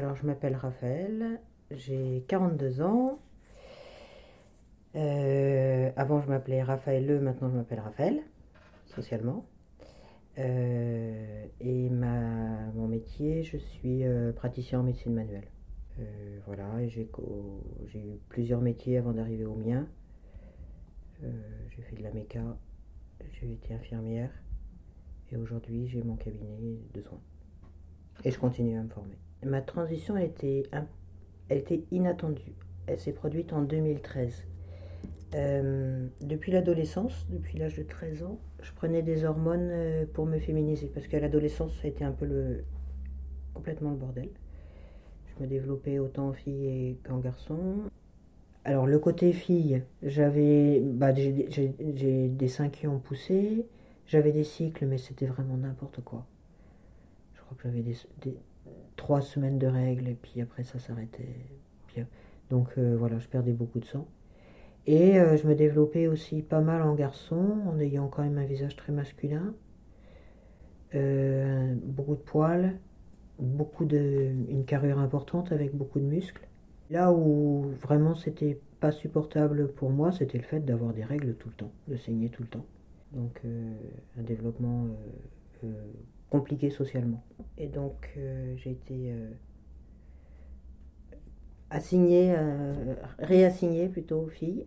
Alors, 0.00 0.16
je 0.16 0.24
m'appelle 0.24 0.56
Raphaël, 0.56 1.42
j'ai 1.70 2.24
42 2.26 2.80
ans. 2.80 3.18
Euh, 4.96 5.90
avant, 5.94 6.22
je 6.22 6.28
m'appelais 6.30 6.62
Raphaël 6.62 7.06
Le, 7.06 7.20
maintenant, 7.20 7.50
je 7.50 7.56
m'appelle 7.56 7.80
Raphaël, 7.80 8.22
socialement. 8.86 9.44
Euh, 10.38 11.44
et 11.60 11.90
ma, 11.90 12.70
mon 12.74 12.88
métier, 12.88 13.42
je 13.42 13.58
suis 13.58 14.06
euh, 14.06 14.32
praticien 14.32 14.80
en 14.80 14.84
médecine 14.84 15.12
manuelle. 15.12 15.48
Voilà, 16.46 16.86
j'ai 16.88 17.02
eu 17.02 18.18
plusieurs 18.30 18.62
métiers 18.62 18.96
avant 18.96 19.12
d'arriver 19.12 19.44
au 19.44 19.54
mien. 19.54 19.86
J'ai 21.20 21.82
fait 21.82 21.96
de 21.96 22.02
la 22.02 22.10
méca, 22.10 22.56
j'ai 23.32 23.52
été 23.52 23.74
infirmière, 23.74 24.30
et 25.30 25.36
aujourd'hui, 25.36 25.88
j'ai 25.88 26.02
mon 26.02 26.16
cabinet 26.16 26.78
de 26.94 27.02
soins. 27.02 27.20
Et 28.24 28.30
je 28.30 28.38
continue 28.38 28.78
à 28.78 28.82
me 28.82 28.88
former. 28.88 29.18
Ma 29.44 29.62
transition 29.62 30.16
était 30.16 30.64
inattendue. 31.90 32.52
Elle 32.86 32.98
s'est 32.98 33.12
produite 33.12 33.52
en 33.52 33.62
2013. 33.62 34.44
Euh, 35.34 36.08
depuis 36.20 36.50
l'adolescence, 36.50 37.26
depuis 37.30 37.56
l'âge 37.56 37.76
de 37.76 37.84
13 37.84 38.24
ans, 38.24 38.38
je 38.62 38.72
prenais 38.72 39.02
des 39.02 39.24
hormones 39.24 39.68
euh, 39.70 40.04
pour 40.12 40.26
me 40.26 40.38
féminiser. 40.38 40.88
Parce 40.88 41.06
qu'à 41.06 41.20
l'adolescence, 41.20 41.72
ça 41.76 41.82
a 41.84 41.86
été 41.88 42.04
un 42.04 42.12
peu 42.12 42.26
le, 42.26 42.64
complètement 43.54 43.90
le 43.90 43.96
bordel. 43.96 44.28
Je 45.26 45.42
me 45.42 45.48
développais 45.48 45.98
autant 45.98 46.28
en 46.28 46.32
fille 46.32 46.98
qu'en 47.04 47.18
garçon. 47.18 47.58
Alors, 48.64 48.86
le 48.86 48.98
côté 48.98 49.32
fille, 49.32 49.82
j'avais 50.02 50.80
bah, 50.80 51.14
j'ai 51.14 52.28
des 52.28 52.48
seins 52.48 52.68
qui 52.68 52.86
ont 52.86 52.98
poussé, 52.98 53.66
j'avais 54.06 54.32
des 54.32 54.44
cycles, 54.44 54.86
mais 54.86 54.98
c'était 54.98 55.26
vraiment 55.26 55.56
n'importe 55.56 56.02
quoi. 56.04 56.26
Je 57.34 57.40
crois 57.40 57.56
que 57.56 57.62
j'avais 57.62 57.82
des- 57.82 58.36
trois 58.96 59.20
semaines 59.20 59.58
de 59.58 59.66
règles 59.66 60.08
et 60.08 60.14
puis 60.14 60.40
après 60.40 60.64
ça 60.64 60.78
s'arrêtait. 60.78 61.36
Donc 62.50 62.68
euh, 62.78 62.96
voilà, 62.98 63.18
je 63.18 63.28
perdais 63.28 63.52
beaucoup 63.52 63.78
de 63.78 63.84
sang. 63.84 64.08
Et 64.86 65.20
euh, 65.20 65.36
je 65.36 65.46
me 65.46 65.54
développais 65.54 66.08
aussi 66.08 66.42
pas 66.42 66.60
mal 66.60 66.82
en 66.82 66.94
garçon, 66.94 67.58
en 67.68 67.78
ayant 67.78 68.08
quand 68.08 68.22
même 68.22 68.38
un 68.38 68.46
visage 68.46 68.76
très 68.76 68.92
masculin, 68.92 69.54
Euh, 70.92 71.76
beaucoup 71.84 72.16
de 72.16 72.20
poils, 72.20 72.76
beaucoup 73.38 73.84
de, 73.84 74.32
une 74.48 74.64
carrure 74.64 74.98
importante 74.98 75.52
avec 75.52 75.72
beaucoup 75.72 76.00
de 76.00 76.04
muscles. 76.04 76.48
Là 76.90 77.12
où 77.12 77.70
vraiment 77.80 78.14
c'était 78.16 78.58
pas 78.80 78.90
supportable 78.90 79.68
pour 79.68 79.90
moi, 79.90 80.10
c'était 80.10 80.38
le 80.38 80.44
fait 80.44 80.60
d'avoir 80.60 80.92
des 80.92 81.04
règles 81.04 81.34
tout 81.34 81.48
le 81.48 81.54
temps, 81.54 81.72
de 81.86 81.96
saigner 81.96 82.28
tout 82.28 82.42
le 82.42 82.48
temps. 82.48 82.66
Donc 83.12 83.42
un 84.18 84.22
développement 84.22 84.88
compliqué 86.30 86.70
socialement. 86.70 87.22
Et 87.58 87.66
donc 87.66 88.10
euh, 88.16 88.54
j'ai 88.56 88.70
été 88.70 89.12
euh, 89.12 89.28
assignée, 91.68 92.32
euh, 92.36 92.94
réassignée 93.18 93.88
plutôt 93.88 94.20
aux 94.20 94.28
filles. 94.28 94.64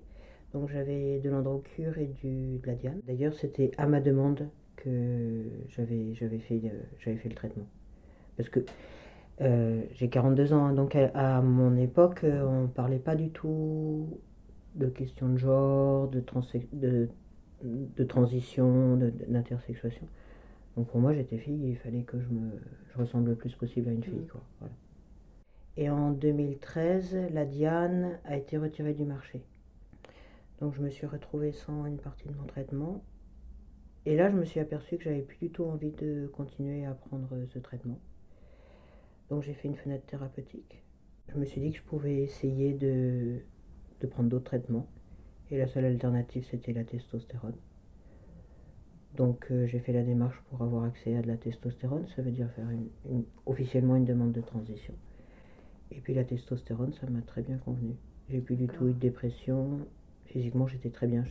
Donc 0.53 0.69
j'avais 0.69 1.19
de 1.19 1.29
l'androcure 1.29 1.97
et 1.97 2.05
du, 2.05 2.59
de 2.59 2.67
la 2.67 2.75
diane. 2.75 2.99
D'ailleurs 3.07 3.33
c'était 3.33 3.71
à 3.77 3.87
ma 3.87 4.01
demande 4.01 4.47
que 4.75 5.45
j'avais 5.69 6.13
j'avais 6.13 6.37
fait, 6.37 6.61
j'avais 6.99 7.17
fait 7.17 7.29
le 7.29 7.35
traitement. 7.35 7.65
Parce 8.37 8.49
que 8.49 8.59
j'ai 9.39 10.09
42 10.09 10.53
ans, 10.53 10.65
hein, 10.65 10.73
donc 10.73 10.95
à, 10.95 11.41
mon 11.41 11.75
époque, 11.75 12.23
on 12.23 12.67
parlait 12.67 12.99
pas 12.99 13.15
du 13.15 13.29
tout 13.29 14.07
de 14.75 14.87
questions 14.87 15.27
de 15.27 15.37
genre, 15.37 16.07
de, 16.07 16.23
de, 16.71 17.09
de 17.63 18.03
transition, 18.03 18.95
d'intersexuation. 19.27 20.07
Donc 20.75 20.87
pour 20.87 20.99
moi, 20.99 21.13
j'étais 21.13 21.37
fille 21.37 21.65
et 21.67 21.69
il 21.69 21.77
fallait 21.77 22.03
que 22.03 22.19
je, 22.19 22.27
me, 22.27 22.51
je 22.91 22.97
ressemble 22.97 23.29
le 23.29 23.35
plus 23.35 23.53
possible 23.55 23.89
à 23.89 23.91
une 23.91 24.03
fille. 24.03 24.27
Quoi, 24.27 24.41
voilà. 24.59 24.73
Et 25.77 25.89
en 25.89 26.11
2013, 26.11 27.29
la 27.31 27.45
Diane 27.45 28.19
a 28.25 28.37
été 28.37 28.57
retirée 28.57 28.93
du 28.93 29.05
marché. 29.05 29.41
Donc 30.59 30.75
je 30.75 30.81
me 30.81 30.89
suis 30.89 31.07
retrouvée 31.07 31.51
sans 31.51 31.85
une 31.85 31.97
partie 31.97 32.27
de 32.27 32.33
mon 32.33 32.45
traitement. 32.45 33.03
Et 34.05 34.15
là, 34.15 34.29
je 34.29 34.35
me 34.35 34.45
suis 34.45 34.59
aperçue 34.59 34.97
que 34.97 35.03
j'avais 35.05 35.21
plus 35.21 35.37
du 35.37 35.49
tout 35.49 35.63
envie 35.63 35.91
de 35.91 36.29
continuer 36.33 36.85
à 36.85 36.93
prendre 36.93 37.29
ce 37.53 37.59
traitement. 37.59 37.99
Donc 39.29 39.43
j'ai 39.43 39.53
fait 39.53 39.67
une 39.67 39.75
fenêtre 39.75 40.05
thérapeutique. 40.05 40.83
Je 41.29 41.37
me 41.37 41.45
suis 41.45 41.61
dit 41.61 41.71
que 41.71 41.77
je 41.77 41.83
pouvais 41.83 42.17
essayer 42.17 42.73
de, 42.73 43.39
de 44.01 44.07
prendre 44.07 44.29
d'autres 44.29 44.45
traitements. 44.45 44.87
Et 45.49 45.57
la 45.57 45.67
seule 45.67 45.85
alternative, 45.85 46.45
c'était 46.49 46.73
la 46.73 46.83
testostérone. 46.83 47.55
Donc 49.15 49.47
euh, 49.51 49.67
j'ai 49.67 49.79
fait 49.79 49.93
la 49.93 50.01
démarche 50.03 50.41
pour 50.49 50.61
avoir 50.63 50.83
accès 50.85 51.15
à 51.15 51.21
de 51.21 51.27
la 51.27 51.37
testostérone. 51.37 52.05
Ça 52.15 52.21
veut 52.21 52.31
dire 52.31 52.49
faire 52.55 52.65
une- 52.69 53.23
officiellement 53.45 53.95
une 53.95 54.05
demande 54.05 54.31
de 54.31 54.41
transition. 54.41 54.93
Et 55.91 55.99
puis 56.01 56.13
la 56.13 56.23
testostérone, 56.23 56.93
ça 56.93 57.07
m'a 57.09 57.21
très 57.21 57.41
bien 57.41 57.57
convenu. 57.57 57.93
J'ai 58.29 58.41
plus 58.41 58.55
du 58.55 58.67
tout 58.67 58.87
eu 58.87 58.93
de 58.93 58.99
dépression. 58.99 59.79
Physiquement, 60.25 60.67
j'étais 60.67 60.89
très 60.89 61.05
bien. 61.05 61.23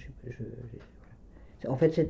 En 1.66 1.76
fait, 1.76 2.09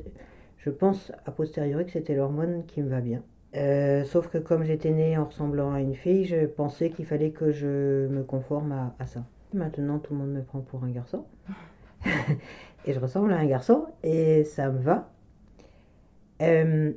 je 0.57 0.69
pense 0.69 1.11
a 1.25 1.31
posteriori 1.31 1.85
que 1.85 1.91
c'était 1.91 2.15
l'hormone 2.15 2.65
qui 2.67 2.81
me 2.81 2.89
va 2.89 3.01
bien. 3.01 3.23
Euh, 3.55 4.03
sauf 4.03 4.27
que 4.27 4.37
comme 4.37 4.63
j'étais 4.63 4.91
née 4.91 5.17
en 5.17 5.25
ressemblant 5.25 5.73
à 5.73 5.79
une 5.81 5.95
fille, 5.95 6.25
je 6.25 6.45
pensais 6.45 6.89
qu'il 6.89 7.05
fallait 7.05 7.31
que 7.31 7.51
je 7.51 8.07
me 8.07 8.23
conforme 8.23 8.91
à 8.99 9.05
ça. 9.07 9.25
Maintenant, 9.53 9.99
tout 9.99 10.13
le 10.13 10.19
monde 10.19 10.33
me 10.33 10.41
prend 10.43 10.61
pour 10.61 10.83
un 10.83 10.89
garçon. 10.89 11.25
et 12.85 12.93
je 12.93 12.99
ressemble 12.99 13.31
à 13.31 13.37
un 13.37 13.45
garçon 13.45 13.85
et 14.03 14.43
ça 14.43 14.69
me 14.69 14.79
va. 14.79 15.12
Euh, 16.41 16.93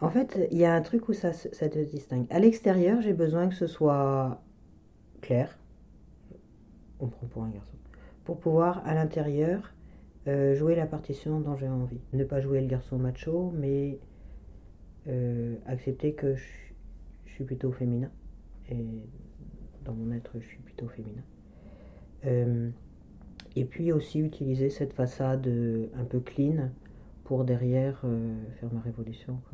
en 0.00 0.08
fait, 0.08 0.48
il 0.50 0.58
y 0.58 0.64
a 0.64 0.74
un 0.74 0.80
truc 0.80 1.08
où 1.08 1.12
ça, 1.12 1.32
ça 1.32 1.68
te 1.68 1.78
distingue. 1.78 2.26
À 2.30 2.38
l'extérieur, 2.38 3.00
j'ai 3.02 3.12
besoin 3.12 3.48
que 3.48 3.54
ce 3.54 3.66
soit 3.66 4.42
clair. 5.20 5.58
On 6.98 7.08
prend 7.08 7.26
pour 7.26 7.42
un 7.44 7.50
garçon. 7.50 7.76
Pour 8.24 8.38
pouvoir, 8.38 8.86
à 8.86 8.94
l'intérieur, 8.94 9.74
euh, 10.26 10.54
jouer 10.54 10.74
la 10.74 10.86
partition 10.86 11.40
dont 11.40 11.56
j'ai 11.56 11.68
envie. 11.68 12.00
Ne 12.12 12.24
pas 12.24 12.40
jouer 12.40 12.60
le 12.60 12.66
garçon 12.66 12.98
macho, 12.98 13.52
mais 13.54 13.98
euh, 15.08 15.56
accepter 15.66 16.14
que 16.14 16.34
je, 16.34 16.44
suis 17.26 17.44
plutôt 17.44 17.72
féminin. 17.72 18.10
Et 18.70 18.84
dans 19.84 19.94
mon 19.94 20.12
être, 20.12 20.32
je 20.38 20.46
suis 20.46 20.58
plutôt 20.58 20.88
féminin. 20.88 21.22
Et 23.56 23.64
puis 23.64 23.92
aussi 23.92 24.20
utiliser 24.20 24.68
cette 24.68 24.92
façade 24.92 25.50
un 25.96 26.04
peu 26.04 26.20
clean 26.20 26.70
derrière 27.38 28.00
euh, 28.04 28.34
faire 28.60 28.68
ma 28.72 28.80
révolution. 28.80 29.38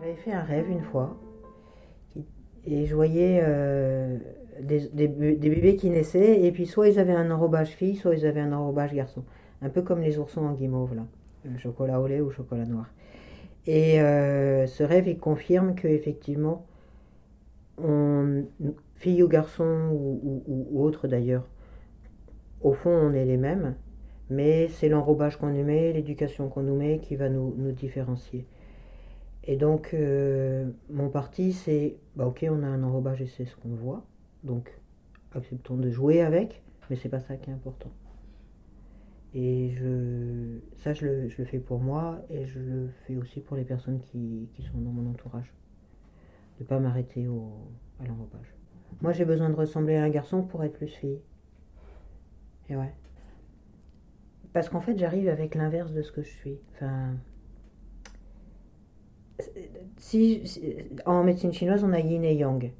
J'avais 0.00 0.14
fait 0.16 0.32
un 0.32 0.42
rêve 0.42 0.70
une 0.70 0.82
fois 0.82 1.16
et 2.68 2.86
je 2.86 2.94
voyais 2.94 3.40
euh, 3.44 4.18
des, 4.60 4.88
des 4.92 5.08
bé- 5.08 5.36
des 5.36 5.50
bébés 5.50 5.76
qui 5.76 5.90
naissaient 5.90 6.42
et 6.44 6.52
puis 6.52 6.66
soit 6.66 6.88
ils 6.88 6.98
avaient 6.98 7.12
un 7.14 7.30
enrobage 7.30 7.70
fille, 7.70 7.94
soit 7.96 8.14
ils 8.14 8.26
avaient 8.26 8.40
un 8.40 8.52
enrobage 8.52 8.92
garçon. 8.94 9.22
Un 9.62 9.68
peu 9.68 9.82
comme 9.82 10.00
les 10.00 10.18
oursons 10.18 10.44
en 10.46 10.52
guimauve 10.52 10.94
là, 10.94 11.06
Euh, 11.46 11.56
chocolat 11.58 12.00
au 12.00 12.06
lait 12.06 12.20
ou 12.20 12.30
chocolat 12.30 12.64
noir. 12.64 12.86
Et 13.66 13.98
ce 13.98 14.82
rêve 14.84 15.08
il 15.08 15.18
confirme 15.18 15.74
que 15.74 15.88
effectivement, 15.88 16.64
on, 17.78 18.44
fille 18.94 19.22
ou 19.22 19.28
garçon 19.28 19.90
ou, 19.92 20.20
ou- 20.22 20.42
ou- 20.46 20.68
ou 20.70 20.82
autre 20.84 21.08
d'ailleurs, 21.08 21.46
au 22.60 22.72
fond 22.72 22.90
on 22.90 23.12
est 23.12 23.24
les 23.24 23.36
mêmes, 23.36 23.74
mais 24.30 24.68
c'est 24.68 24.88
l'enrobage 24.88 25.36
qu'on 25.36 25.48
nous 25.48 25.64
met, 25.64 25.92
l'éducation 25.92 26.48
qu'on 26.48 26.62
nous 26.62 26.76
met 26.76 26.98
qui 26.98 27.16
va 27.16 27.28
nous, 27.28 27.54
nous 27.56 27.72
différencier. 27.72 28.46
Et 29.44 29.56
donc, 29.56 29.90
euh, 29.94 30.68
mon 30.90 31.08
parti, 31.08 31.52
c'est, 31.52 31.96
bah 32.16 32.26
ok, 32.26 32.44
on 32.50 32.62
a 32.64 32.66
un 32.66 32.82
enrobage 32.82 33.22
et 33.22 33.26
c'est 33.26 33.44
ce 33.44 33.56
qu'on 33.56 33.68
voit, 33.74 34.04
donc 34.42 34.76
acceptons 35.34 35.76
de 35.76 35.90
jouer 35.90 36.20
avec, 36.22 36.62
mais 36.90 36.96
c'est 36.96 37.08
pas 37.08 37.20
ça 37.20 37.36
qui 37.36 37.50
est 37.50 37.52
important. 37.52 37.90
Et 39.34 39.70
je, 39.70 40.58
ça, 40.78 40.94
je 40.94 41.04
le, 41.06 41.28
je 41.28 41.38
le 41.38 41.44
fais 41.44 41.58
pour 41.58 41.78
moi 41.78 42.20
et 42.30 42.46
je 42.46 42.58
le 42.58 42.88
fais 43.06 43.16
aussi 43.16 43.40
pour 43.40 43.56
les 43.56 43.64
personnes 43.64 44.00
qui, 44.00 44.48
qui 44.54 44.62
sont 44.62 44.78
dans 44.78 44.90
mon 44.90 45.10
entourage. 45.10 45.52
De 46.58 46.64
pas 46.64 46.78
m'arrêter 46.78 47.28
au, 47.28 47.52
à 48.00 48.06
l'enrobage. 48.06 48.54
Moi, 49.02 49.12
j'ai 49.12 49.24
besoin 49.24 49.50
de 49.50 49.54
ressembler 49.54 49.96
à 49.96 50.04
un 50.04 50.08
garçon 50.08 50.42
pour 50.42 50.64
être 50.64 50.72
plus 50.72 50.88
fille. 50.88 51.20
Et 52.70 52.76
ouais. 52.76 52.94
Parce 54.52 54.68
qu'en 54.70 54.80
fait, 54.80 54.96
j'arrive 54.98 55.28
avec 55.28 55.54
l'inverse 55.54 55.92
de 55.92 56.00
ce 56.02 56.12
que 56.12 56.22
je 56.22 56.30
suis. 56.30 56.58
Enfin, 56.74 57.14
si, 59.98 60.46
si- 60.46 60.74
en 61.04 61.24
médecine 61.24 61.52
chinoise, 61.52 61.84
on 61.84 61.92
a 61.92 62.00
yin 62.00 62.24
et 62.24 62.34
yang. 62.34 62.72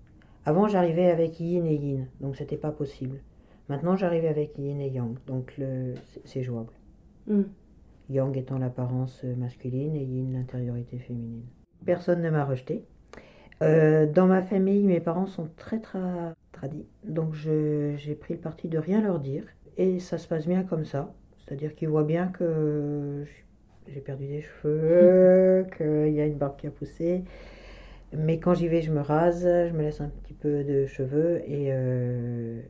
Avant, 0.45 0.69
j'arrivais 0.69 1.11
avec 1.11 1.39
yin 1.41 1.67
et 1.67 1.75
yin, 1.75 2.07
donc 2.21 2.37
c'était 2.37 2.57
pas 2.57 2.71
possible. 2.71 3.21
Maintenant, 3.69 3.97
j'arrive 3.97 4.25
avec 4.25 4.57
yin 4.59 4.81
et 4.81 4.89
yang, 4.89 5.17
donc 5.27 5.57
le, 5.59 5.95
c'est- 6.07 6.23
c'est 6.25 6.43
jouable. 6.43 6.73
Mm. 7.27 7.43
Yang 8.09 8.37
étant 8.39 8.59
l'apparence 8.59 9.25
masculine 9.25 9.97
et 9.97 10.05
yin 10.05 10.33
l'intériorité 10.33 10.99
féminine. 10.99 11.43
Personne 11.85 12.23
ne 12.23 12.31
m'a 12.31 12.45
rejeté. 12.45 12.85
Euh, 13.63 14.07
dans 14.07 14.27
ma 14.27 14.43
famille, 14.43 14.83
mes 14.85 15.01
parents 15.01 15.27
sont 15.27 15.49
très 15.57 15.81
tra 15.81 16.35
tradis, 16.53 16.87
donc 17.05 17.35
j'ai 17.35 18.15
pris 18.21 18.35
le 18.35 18.41
parti 18.41 18.69
de 18.69 18.79
rien 18.79 19.01
leur 19.03 19.21
dire 19.21 19.45
et 19.77 19.99
ça 19.99 20.19
se 20.19 20.29
passe 20.29 20.47
bien 20.47 20.63
comme 20.63 20.85
ça. 20.85 21.15
C'est-à-dire 21.39 21.75
qu'il 21.75 21.89
voit 21.89 22.05
bien 22.05 22.29
que 22.29 23.25
j'ai 23.87 24.01
perdu 24.01 24.27
des 24.27 24.43
cheveux, 24.43 25.67
qu'il 25.77 26.13
y 26.13 26.21
a 26.21 26.27
une 26.27 26.39
barbe 26.39 26.57
qui 26.59 26.67
a 26.67 26.71
poussé. 26.71 27.25
Mais 28.17 28.39
quand 28.41 28.55
j'y 28.55 28.69
vais, 28.69 28.83
je 28.83 28.93
me 28.93 29.01
rase, 29.01 29.43
je 29.45 29.73
me 29.73 29.83
laisse 29.83 30.01
un 30.01 30.09
petit 30.09 30.35
peu 30.35 30.65
de 30.65 30.87
cheveux 30.87 31.43
et, 31.47 31.69
euh, 31.73 32.61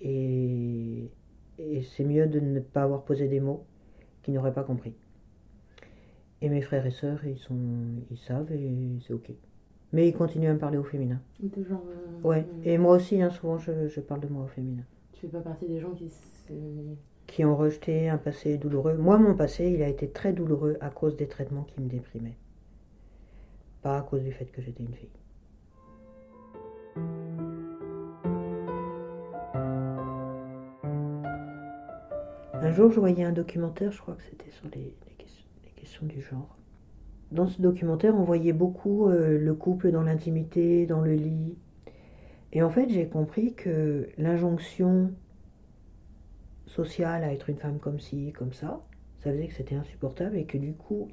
et, 0.00 1.10
et 1.58 1.82
c'est 1.82 2.04
mieux 2.04 2.26
de 2.26 2.40
ne 2.40 2.60
pas 2.60 2.82
avoir 2.82 3.04
posé 3.04 3.28
des 3.28 3.40
mots 3.40 3.66
qu'ils 4.22 4.34
n'auraient 4.34 4.54
pas 4.54 4.64
compris. 4.64 4.94
Et 6.42 6.48
mes 6.48 6.62
frères 6.62 6.86
et 6.86 6.90
sœurs, 6.90 7.24
ils, 7.26 7.38
sont, 7.38 7.56
ils 8.10 8.16
savent 8.18 8.50
et 8.52 8.72
c'est 9.06 9.12
ok. 9.12 9.30
Mais 9.92 10.08
ils 10.08 10.12
continuent 10.14 10.48
à 10.48 10.54
me 10.54 10.58
parler 10.58 10.78
au 10.78 10.84
féminin. 10.84 11.20
De 11.40 11.62
genre, 11.64 11.82
euh, 11.88 12.26
Ouais, 12.28 12.46
euh, 12.48 12.62
et 12.64 12.78
moi 12.78 12.96
aussi, 12.96 13.20
hein, 13.20 13.30
souvent, 13.30 13.58
je, 13.58 13.88
je 13.88 14.00
parle 14.00 14.20
de 14.20 14.28
moi 14.28 14.44
au 14.44 14.48
féminin. 14.48 14.84
Tu 15.12 15.20
fais 15.22 15.28
pas 15.28 15.40
partie 15.40 15.66
des 15.66 15.80
gens 15.80 15.90
qui. 15.90 16.08
se- 16.08 16.52
Qui 17.26 17.44
ont 17.44 17.56
rejeté 17.56 18.08
un 18.08 18.16
passé 18.18 18.56
douloureux. 18.58 18.96
Moi, 18.96 19.18
mon 19.18 19.34
passé, 19.34 19.70
il 19.70 19.82
a 19.82 19.88
été 19.88 20.08
très 20.08 20.32
douloureux 20.32 20.76
à 20.80 20.90
cause 20.90 21.16
des 21.16 21.28
traitements 21.28 21.64
qui 21.64 21.80
me 21.80 21.88
déprimaient. 21.88 22.36
Pas 23.82 23.98
à 23.98 24.02
cause 24.02 24.22
du 24.22 24.32
fait 24.32 24.46
que 24.46 24.62
j'étais 24.62 24.82
une 24.82 24.94
fille. 24.94 25.08
Un 32.62 32.72
jour, 32.72 32.90
je 32.92 33.00
voyais 33.00 33.24
un 33.24 33.32
documentaire, 33.32 33.90
je 33.92 34.00
crois 34.00 34.14
que 34.14 34.22
c'était 34.22 34.50
sur 34.50 34.66
les, 34.74 34.80
les 35.06 35.09
du 36.02 36.22
genre. 36.22 36.56
Dans 37.32 37.46
ce 37.46 37.62
documentaire, 37.62 38.16
on 38.16 38.24
voyait 38.24 38.52
beaucoup 38.52 39.08
euh, 39.08 39.38
le 39.38 39.54
couple 39.54 39.92
dans 39.92 40.02
l'intimité, 40.02 40.86
dans 40.86 41.00
le 41.00 41.14
lit. 41.14 41.56
Et 42.52 42.62
en 42.62 42.70
fait, 42.70 42.88
j'ai 42.88 43.06
compris 43.06 43.54
que 43.54 44.08
l'injonction 44.18 45.12
sociale 46.66 47.24
à 47.24 47.32
être 47.32 47.50
une 47.50 47.56
femme 47.56 47.78
comme 47.78 48.00
ci, 48.00 48.32
comme 48.32 48.52
ça, 48.52 48.84
ça 49.22 49.30
faisait 49.30 49.48
que 49.48 49.54
c'était 49.54 49.74
insupportable 49.74 50.36
et 50.36 50.44
que 50.44 50.58
du 50.58 50.72
coup, 50.72 51.08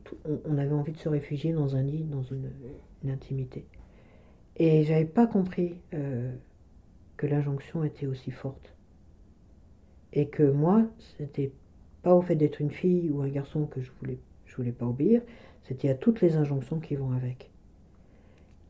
on, 0.46 0.58
avait 0.58 0.74
envie 0.74 0.94
de 0.94 0.98
se 0.98 1.10
réfugier 1.10 1.52
dans 1.52 1.76
un 1.76 1.84
lit, 1.84 2.04
dans 2.04 2.24
une, 2.24 2.50
intimité. 3.10 3.66
Et 4.58 4.84
j'avais 4.84 5.06
pas 5.06 5.28
compris 5.28 5.80
euh, 5.94 6.34
que 7.16 7.28
l'injonction 7.28 7.84
était 7.84 8.08
aussi 8.08 8.32
forte. 8.32 8.74
Et 10.14 10.28
que 10.28 10.44
moi, 10.44 10.86
c'était 11.18 11.52
pas 12.02 12.16
au 12.16 12.22
fait 12.22 12.36
d'être 12.36 12.60
une 12.60 12.72
fille 12.72 13.10
ou 13.10 13.22
un 13.22 13.30
garçon 13.30 13.66
que 13.66 13.82
je 13.82 13.92
voulais, 14.00 14.20
voulais 14.58 14.72
pas 14.74 14.86
obéir, 14.88 15.22
c'était 15.64 15.90
à 15.90 15.96
toutes 15.96 16.22
les 16.22 16.36
injonctions 16.38 16.80
qui 16.80 16.96
vont 16.96 17.12
avec. 17.14 17.52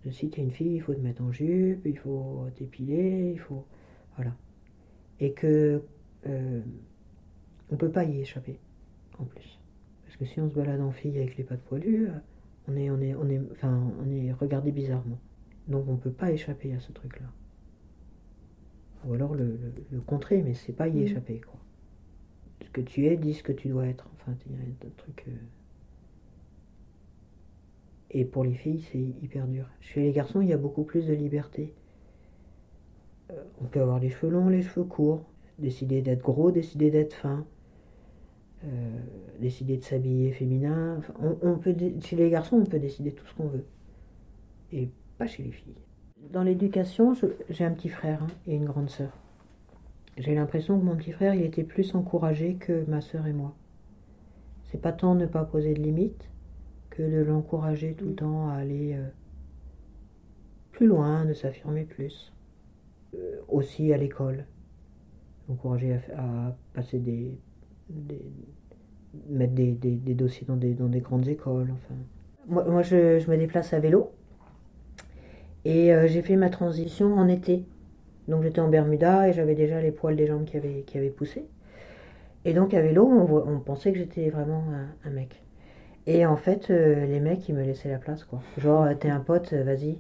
De 0.06 0.12
si 0.12 0.30
t'es 0.30 0.42
une 0.42 0.52
fille, 0.52 0.76
il 0.76 0.82
faut 0.82 0.94
te 0.94 1.00
mettre 1.00 1.22
en 1.24 1.32
jupe, 1.32 1.86
il 1.86 1.98
faut 1.98 2.48
t'épiler, 2.56 3.32
il 3.34 3.40
faut. 3.40 3.66
Voilà. 4.16 4.36
Et 5.20 5.34
que. 5.34 5.84
euh, 6.28 6.62
on 7.72 7.78
peut 7.78 7.92
pas 7.92 8.04
y 8.04 8.20
échapper, 8.22 8.60
en 9.20 9.26
plus. 9.26 9.60
Parce 10.06 10.18
que 10.18 10.26
si 10.26 10.40
on 10.42 10.50
se 10.50 10.56
balade 10.56 10.82
en 10.82 10.92
fille 10.92 11.18
avec 11.18 11.38
les 11.38 11.44
pattes 11.44 11.62
poilues, 11.64 12.10
on 12.68 12.76
est, 12.76 12.90
on 12.90 13.00
est, 13.02 13.16
on 13.16 13.30
est, 13.30 13.42
enfin, 13.52 13.92
on 14.02 14.10
est 14.12 14.32
regardé 14.34 14.72
bizarrement. 14.72 15.20
Donc 15.68 15.88
on 15.90 15.98
peut 15.98 16.12
pas 16.12 16.32
échapper 16.32 16.74
à 16.74 16.80
ce 16.80 16.92
truc-là. 16.92 17.28
Ou 19.06 19.14
alors 19.14 19.34
le, 19.34 19.46
le, 19.46 19.74
le 19.92 20.02
contrer, 20.02 20.42
mais 20.44 20.54
c'est 20.54 20.74
pas 20.74 20.88
y 20.88 21.00
Mhm. 21.00 21.02
échapper, 21.02 21.42
quoi. 21.42 21.60
Ce 22.64 22.70
que 22.70 22.82
tu 22.82 23.08
es, 23.08 23.18
dis 23.18 23.34
ce 23.34 23.44
que 23.44 23.52
tu 23.52 23.68
dois 23.70 23.88
être. 23.88 24.08
Enfin, 24.16 24.36
il 24.48 24.54
y 24.54 24.56
a 24.56 24.60
un 24.88 24.90
truc. 24.98 25.26
euh, 25.28 25.32
Et 28.12 28.26
pour 28.26 28.44
les 28.44 28.54
filles, 28.54 28.86
c'est 28.92 29.00
hyper 29.00 29.48
dur. 29.48 29.66
Chez 29.82 30.02
les 30.02 30.12
garçons, 30.12 30.42
il 30.42 30.48
y 30.48 30.54
a 30.54 30.58
beaucoup 30.58 30.84
plus 30.84 31.08
de 31.08 31.14
liberté. 31.14 31.74
Euh, 33.32 33.44
on 33.62 33.66
peut 33.66 33.82
avoir 33.82 34.00
les 34.00 34.10
cheveux 34.10 34.32
longs, 34.32 34.50
les 34.50 34.62
cheveux 34.62 34.86
courts, 34.86 35.26
décider 35.60 36.02
d'être 36.02 36.22
gros, 36.22 36.52
décider 36.52 36.90
d'être 36.90 37.14
fin, 37.14 37.46
euh, 38.64 39.00
décider 39.40 39.78
de 39.78 39.84
s'habiller 39.84 40.32
féminin. 40.32 41.02
On, 41.42 41.58
peut, 41.58 41.76
chez 42.02 42.16
les 42.16 42.30
garçons, 42.30 42.58
on 42.58 42.66
peut 42.66 42.80
décider 42.80 43.12
tout 43.12 43.26
ce 43.26 43.36
qu'on 43.36 43.48
veut. 43.48 43.66
Et 44.72 44.90
pas 45.18 45.28
chez 45.28 45.44
les 45.44 45.52
filles. 45.52 45.76
Dans 46.32 46.44
l'éducation, 46.44 47.14
j'ai 47.50 47.66
un 47.66 47.72
petit 47.72 47.90
frère 47.90 48.24
hein, 48.24 48.28
et 48.48 48.56
une 48.56 48.66
grande 48.66 48.90
sœur. 48.90 49.12
J'ai 50.18 50.34
l'impression 50.34 50.80
que 50.80 50.84
mon 50.84 50.96
petit 50.96 51.12
frère, 51.12 51.36
il 51.36 51.44
était 51.44 51.64
plus 51.64 51.94
encouragé 51.94 52.56
que 52.56 52.86
ma 52.90 53.02
sœur 53.02 53.28
et 53.28 53.34
moi. 53.34 53.54
C'est 54.64 54.82
pas 54.82 54.92
tant 54.92 55.14
ne 55.14 55.26
pas 55.26 55.44
poser 55.44 55.74
de 55.74 55.82
limites 55.82 56.30
de 57.04 57.22
l'encourager 57.22 57.94
tout 57.94 58.08
le 58.08 58.16
temps 58.16 58.50
à 58.50 58.56
aller 58.56 58.94
euh, 58.94 59.08
plus 60.72 60.88
loin, 60.88 61.26
de 61.26 61.34
s'affirmer 61.34 61.84
plus. 61.84 62.34
Euh, 63.16 63.38
aussi 63.48 63.94
à 63.94 63.98
l'école. 63.98 64.46
Encourager 65.50 66.00
à, 66.16 66.56
passer 66.74 67.00
des, 67.00 67.40
des- 67.90 68.32
mettre 69.30 69.54
des, 69.54 70.14
dossiers 70.14 70.46
dans 70.46 70.58
des, 70.58 70.74
grandes 71.00 71.28
écoles. 71.28 71.72
Enfin. 71.74 71.96
Moi, 72.48 72.82
je, 72.82 73.30
me 73.30 73.38
déplace 73.38 73.74
à 73.74 73.80
vélo. 73.80 74.12
Et 75.66 75.94
euh, 75.94 76.08
j'ai 76.08 76.22
fait 76.22 76.36
ma 76.36 76.50
transition 76.50 77.16
en 77.16 77.28
été. 77.28 77.66
Donc 78.28 78.44
j'étais 78.44 78.60
en 78.60 78.68
Bermuda 78.68 79.30
et 79.30 79.34
j'avais 79.34 79.56
déjà 79.56 79.82
les 79.82 79.92
poils 79.92 80.16
des 80.16 80.28
jambes 80.28 80.46
qui 80.46 80.58
avaient, 80.58 80.84
qui 80.86 81.00
poussé. 81.10 81.46
Et 82.44 82.54
donc 82.54 82.74
à 82.74 82.82
vélo, 82.82 83.06
on, 83.06 83.56
on 83.56 83.60
pensait 83.60 83.92
que 83.92 83.98
j'étais 83.98 84.30
vraiment 84.30 84.66
un 85.04 85.10
mec. 85.10 85.42
Et 86.08 86.26
en 86.26 86.38
fait, 86.38 86.70
euh, 86.70 87.06
les 87.06 87.20
mecs, 87.20 87.48
ils 87.50 87.54
me 87.56 87.64
laissaient 87.64 87.90
la 87.90 88.00
place, 88.00 88.24
quoi. 88.24 88.42
Genre, 88.58 88.84
euh, 88.84 88.94
t'es 88.96 89.10
un 89.10 89.20
pote, 89.20 89.52
euh, 89.54 89.64
vas-y. 89.64 89.98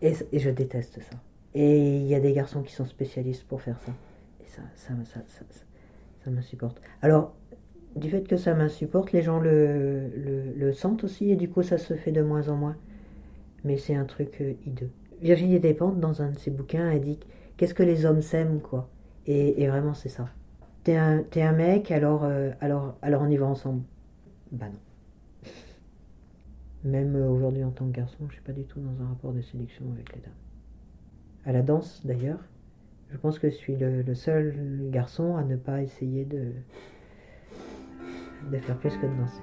Et, 0.00 0.14
et 0.32 0.38
je 0.38 0.50
déteste 0.50 1.00
ça. 1.02 1.16
Et 1.54 1.96
il 1.96 2.06
y 2.06 2.14
a 2.14 2.20
des 2.20 2.32
garçons 2.32 2.62
qui 2.62 2.72
sont 2.72 2.86
spécialistes 2.86 3.44
pour 3.44 3.60
faire 3.60 3.78
ça. 3.80 3.92
Et 4.42 4.48
ça, 4.48 4.62
ça, 4.74 4.94
ça, 5.04 5.20
ça, 5.28 5.44
ça, 6.24 6.30
m'insupporte. 6.30 6.80
Alors, 7.02 7.34
du 7.94 8.08
fait 8.08 8.26
que 8.26 8.38
ça 8.38 8.54
m'insupporte, 8.54 9.12
les 9.12 9.22
gens 9.22 9.38
le, 9.38 10.08
le, 10.16 10.52
le 10.56 10.72
sentent 10.72 11.04
aussi, 11.04 11.30
et 11.30 11.36
du 11.36 11.48
coup, 11.50 11.62
ça 11.62 11.76
se 11.76 11.94
fait 11.94 12.10
de 12.10 12.22
moins 12.22 12.48
en 12.48 12.56
moins. 12.56 12.76
Mais 13.64 13.76
c'est 13.76 13.94
un 13.94 14.06
truc 14.06 14.40
euh, 14.40 14.54
hideux. 14.66 14.90
Virginie 15.20 15.60
Despentes, 15.60 16.00
dans 16.00 16.22
un 16.22 16.30
de 16.30 16.38
ses 16.38 16.50
bouquins, 16.50 16.90
elle 16.90 17.02
dit 17.02 17.20
Qu'est-ce 17.58 17.74
que 17.74 17.82
les 17.82 18.06
hommes 18.06 18.22
s'aiment, 18.22 18.60
quoi? 18.60 18.88
Et, 19.26 19.62
et 19.62 19.68
vraiment, 19.68 19.92
c'est 19.94 20.08
ça. 20.08 20.28
T'es 20.84 20.96
un, 20.96 21.22
un 21.36 21.52
mec, 21.52 21.90
alors, 21.90 22.24
euh, 22.24 22.50
alors, 22.60 22.96
alors 23.02 23.22
on 23.22 23.28
y 23.28 23.36
va 23.36 23.46
ensemble. 23.46 23.82
Bah 24.50 24.66
non. 24.66 24.78
Même 26.84 27.14
euh, 27.14 27.28
aujourd'hui, 27.28 27.62
en 27.62 27.70
tant 27.70 27.86
que 27.86 27.92
garçon, 27.92 28.26
je 28.28 28.34
suis 28.34 28.42
pas 28.42 28.52
du 28.52 28.64
tout 28.64 28.80
dans 28.80 29.04
un 29.04 29.08
rapport 29.08 29.32
de 29.32 29.40
séduction 29.40 29.84
avec 29.92 30.12
les 30.14 30.20
dames. 30.20 30.32
À 31.44 31.52
la 31.52 31.62
danse, 31.62 32.04
d'ailleurs, 32.04 32.40
je 33.10 33.16
pense 33.18 33.38
que 33.38 33.48
je 33.50 33.54
suis 33.54 33.76
le, 33.76 34.14
seul 34.14 34.54
garçon 34.90 35.36
à 35.36 35.44
ne 35.44 35.56
pas 35.56 35.82
essayer 35.82 36.24
de, 36.24 36.52
de 38.50 38.58
faire 38.58 38.76
plus 38.78 38.96
que 38.96 39.06
de 39.06 39.16
danser. 39.16 39.42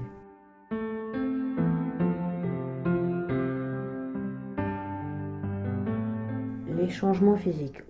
Les 6.78 6.90
changements 6.90 7.38
physiques. 7.38 7.84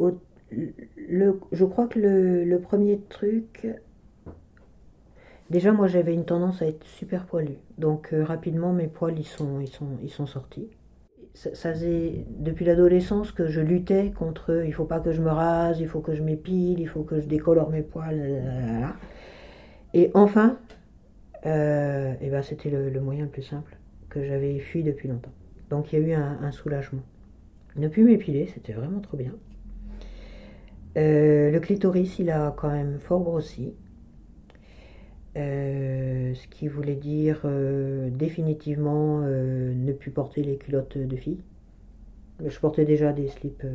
Je 1.51 1.65
crois 1.65 1.88
que 1.88 2.00
le 2.00 2.60
premier 2.60 3.00
truc. 3.10 3.68
Déjà, 5.50 5.72
moi, 5.72 5.88
j'avais 5.88 6.13
une 6.13 6.25
tendance 6.25 6.62
à 6.62 6.68
être 6.68 6.86
super 6.86 7.25
poilue. 7.25 7.58
Donc, 7.77 8.13
euh, 8.13 8.24
rapidement, 8.24 8.72
mes 8.72 8.88
poils, 8.88 9.18
ils 9.18 9.25
sont, 9.25 9.60
ils 9.60 9.68
sont, 9.68 9.98
ils 10.03 10.12
sont 10.12 10.25
sortis. 10.27 10.68
Ça, 11.34 11.53
ça 11.56 11.74
faisait 11.74 12.25
depuis 12.38 12.65
l'adolescence 12.65 13.32
que 13.32 13.48
je 13.48 13.62
luttais 13.62 14.12
contre 14.12 14.63
il 14.65 14.74
faut 14.74 14.86
pas 14.86 15.00
que 15.00 15.12
je 15.12 15.22
me 15.22 15.29
rase, 15.29 15.79
il 15.79 15.88
faut 15.88 16.01
que 16.01 16.13
je 16.15 16.22
m'épile, 16.24 16.79
il 16.79 16.88
faut 16.88 17.03
que 17.03 17.20
je 17.20 17.27
décolore 17.27 17.70
mes 17.70 17.84
poils. 17.84 18.94
Et 19.94 20.12
enfin, 20.13 20.58
euh, 21.46 22.13
eh 22.22 22.29
ben, 22.29 22.41
c'était 22.41 22.70
le, 22.70 22.89
le 22.89 23.00
moyen 23.01 23.25
le 23.25 23.29
plus 23.29 23.44
simple 23.44 23.77
que 24.10 24.24
j'avais 24.24 24.60
fui 24.60 24.84
depuis 24.84 25.08
longtemps. 25.08 25.32
Donc, 25.70 25.94
il 25.94 26.00
y 26.00 26.03
a 26.03 26.08
eu 26.08 26.13
un, 26.13 26.39
un 26.41 26.51
soulagement. 26.51 27.01
Ne 27.75 27.88
plus 27.88 28.03
m'épiler, 28.03 28.48
c'était 28.53 28.74
vraiment 28.74 29.00
trop 29.00 29.18
bien. 29.18 29.34
Euh, 30.98 31.51
le 31.51 31.60
clitoris, 31.60 32.20
il 32.20 32.29
a 32.32 32.53
quand 32.58 32.70
même 32.70 33.00
fort 33.00 33.22
grossi. 33.22 33.74
Euh, 35.38 36.34
ce 36.34 36.48
qui 36.48 36.68
voulait 36.68 36.96
dire 36.96 37.42
euh, 37.46 38.10
définitivement 38.10 39.22
euh, 39.24 39.74
ne 39.76 39.94
plus 39.94 40.10
porter 40.10 40.42
les 40.42 40.58
culottes 40.58 40.98
de 40.98 41.16
filles. 41.16 41.42
Je 42.44 42.60
portais 42.60 42.86
déjà 42.86 43.14
des 43.14 43.28
slips, 43.28 43.66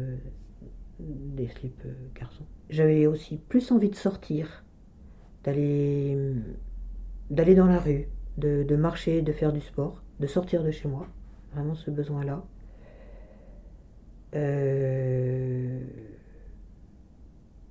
des 0.99 1.49
slips 1.49 1.87
garçons. 2.19 2.45
J'avais 2.71 3.07
aussi 3.07 3.37
plus 3.37 3.71
envie 3.71 3.91
de 3.91 3.95
sortir, 3.95 4.65
d'aller, 5.45 6.17
d'aller 7.31 7.55
dans 7.55 7.67
la 7.67 7.79
rue, 7.79 8.09
de, 8.39 8.63
de 8.63 8.77
marcher, 8.77 9.21
de 9.21 9.33
faire 9.33 9.53
du 9.53 9.61
sport, 9.61 10.03
de 10.19 10.27
sortir 10.27 10.65
de 10.65 10.71
chez 10.71 10.89
moi. 10.89 11.07
Vraiment 11.53 11.75
ce 11.75 11.91
besoin-là. 11.91 12.43